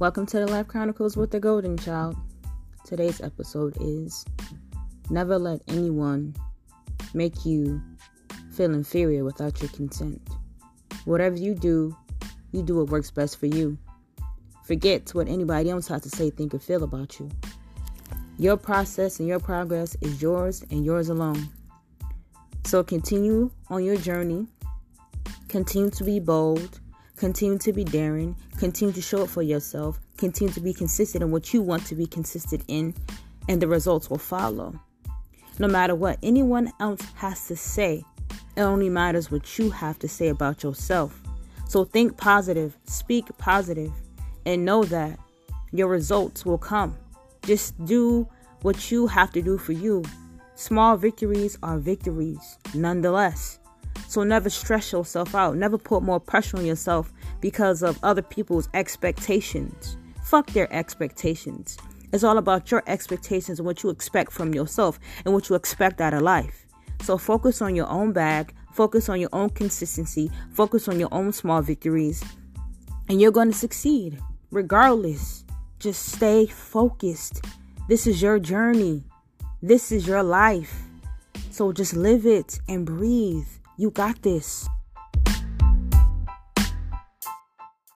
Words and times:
Welcome 0.00 0.24
to 0.28 0.38
the 0.38 0.46
Life 0.46 0.66
Chronicles 0.66 1.14
with 1.14 1.30
the 1.30 1.38
Golden 1.38 1.76
Child. 1.76 2.16
Today's 2.86 3.20
episode 3.20 3.76
is 3.82 4.24
Never 5.10 5.38
let 5.38 5.60
anyone 5.68 6.34
make 7.12 7.44
you 7.44 7.82
feel 8.50 8.72
inferior 8.72 9.24
without 9.24 9.60
your 9.60 9.68
consent. 9.72 10.26
Whatever 11.04 11.36
you 11.36 11.54
do, 11.54 11.94
you 12.50 12.62
do 12.62 12.76
what 12.76 12.88
works 12.88 13.10
best 13.10 13.38
for 13.38 13.44
you. 13.44 13.76
Forget 14.64 15.10
what 15.10 15.28
anybody 15.28 15.68
else 15.68 15.88
has 15.88 16.00
to 16.00 16.08
say, 16.08 16.30
think, 16.30 16.54
or 16.54 16.60
feel 16.60 16.82
about 16.82 17.20
you. 17.20 17.28
Your 18.38 18.56
process 18.56 19.20
and 19.20 19.28
your 19.28 19.38
progress 19.38 19.98
is 20.00 20.22
yours 20.22 20.64
and 20.70 20.82
yours 20.82 21.10
alone. 21.10 21.46
So 22.64 22.82
continue 22.82 23.50
on 23.68 23.84
your 23.84 23.96
journey. 23.96 24.46
Continue 25.48 25.90
to 25.90 26.04
be 26.04 26.20
bold 26.20 26.80
Continue 27.20 27.58
to 27.58 27.74
be 27.74 27.84
daring. 27.84 28.34
Continue 28.56 28.94
to 28.94 29.02
show 29.02 29.24
up 29.24 29.28
for 29.28 29.42
yourself. 29.42 30.00
Continue 30.16 30.54
to 30.54 30.60
be 30.60 30.72
consistent 30.72 31.22
in 31.22 31.30
what 31.30 31.52
you 31.52 31.60
want 31.60 31.84
to 31.84 31.94
be 31.94 32.06
consistent 32.06 32.64
in, 32.66 32.94
and 33.46 33.60
the 33.60 33.68
results 33.68 34.08
will 34.08 34.16
follow. 34.16 34.74
No 35.58 35.68
matter 35.68 35.94
what 35.94 36.18
anyone 36.22 36.72
else 36.80 37.02
has 37.16 37.46
to 37.48 37.56
say, 37.56 38.02
it 38.56 38.62
only 38.62 38.88
matters 38.88 39.30
what 39.30 39.58
you 39.58 39.68
have 39.68 39.98
to 39.98 40.08
say 40.08 40.28
about 40.28 40.62
yourself. 40.62 41.20
So 41.68 41.84
think 41.84 42.16
positive, 42.16 42.78
speak 42.86 43.26
positive, 43.36 43.92
and 44.46 44.64
know 44.64 44.84
that 44.84 45.18
your 45.72 45.88
results 45.88 46.46
will 46.46 46.56
come. 46.56 46.96
Just 47.42 47.84
do 47.84 48.26
what 48.62 48.90
you 48.90 49.06
have 49.08 49.30
to 49.32 49.42
do 49.42 49.58
for 49.58 49.72
you. 49.72 50.04
Small 50.54 50.96
victories 50.96 51.58
are 51.62 51.78
victories 51.78 52.56
nonetheless. 52.74 53.58
So 54.08 54.24
never 54.24 54.50
stress 54.50 54.92
yourself 54.92 55.34
out. 55.34 55.56
Never 55.56 55.78
put 55.78 56.02
more 56.02 56.20
pressure 56.20 56.56
on 56.56 56.66
yourself 56.66 57.12
because 57.40 57.82
of 57.82 57.98
other 58.02 58.22
people's 58.22 58.68
expectations. 58.74 59.96
Fuck 60.24 60.50
their 60.50 60.72
expectations. 60.72 61.76
It's 62.12 62.24
all 62.24 62.38
about 62.38 62.70
your 62.70 62.82
expectations 62.86 63.60
and 63.60 63.66
what 63.66 63.82
you 63.82 63.90
expect 63.90 64.32
from 64.32 64.52
yourself 64.52 64.98
and 65.24 65.32
what 65.32 65.48
you 65.48 65.54
expect 65.54 66.00
out 66.00 66.14
of 66.14 66.22
life. 66.22 66.66
So 67.02 67.16
focus 67.16 67.62
on 67.62 67.76
your 67.76 67.88
own 67.88 68.12
bag, 68.12 68.52
focus 68.72 69.08
on 69.08 69.20
your 69.20 69.30
own 69.32 69.50
consistency, 69.50 70.30
focus 70.50 70.88
on 70.88 70.98
your 70.98 71.08
own 71.12 71.32
small 71.32 71.62
victories, 71.62 72.22
and 73.08 73.20
you're 73.20 73.30
going 73.30 73.52
to 73.52 73.56
succeed 73.56 74.18
regardless. 74.50 75.44
Just 75.78 76.12
stay 76.12 76.46
focused. 76.46 77.44
This 77.88 78.06
is 78.06 78.20
your 78.20 78.38
journey. 78.38 79.04
This 79.62 79.92
is 79.92 80.06
your 80.06 80.22
life. 80.22 80.82
So 81.50 81.72
just 81.72 81.94
live 81.94 82.26
it 82.26 82.60
and 82.68 82.84
breathe. 82.84 83.48
You 83.80 83.90
got 83.90 84.20
this. 84.20 84.68